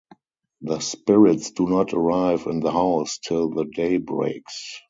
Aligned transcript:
The 0.61 0.79
spirits 0.79 1.51
do 1.51 1.67
not 1.67 1.93
arrive 1.93 2.47
in 2.47 2.59
the 2.59 2.71
house 2.71 3.19
till 3.19 3.51
the 3.51 3.65
day 3.65 3.97
breaks. 3.97 4.79